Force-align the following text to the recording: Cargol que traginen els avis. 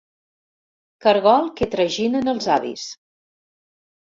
Cargol 1.05 1.45
que 1.59 1.67
traginen 1.75 2.33
els 2.35 2.51
avis. 2.57 2.87